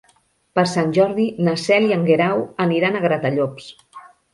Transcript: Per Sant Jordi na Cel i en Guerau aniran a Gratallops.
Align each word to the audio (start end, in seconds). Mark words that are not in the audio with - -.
Per 0.59 0.63
Sant 0.71 0.93
Jordi 0.99 1.27
na 1.49 1.55
Cel 1.67 1.87
i 1.91 1.95
en 2.01 2.11
Guerau 2.11 2.45
aniran 2.69 2.97
a 3.03 3.07
Gratallops. 3.09 3.75